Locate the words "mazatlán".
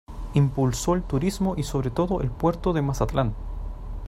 2.81-3.35